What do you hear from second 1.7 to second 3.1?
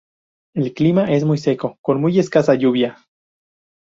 con muy escasa lluvia.